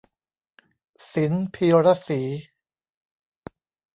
[1.11, 2.21] ศิลป์ พีระศรี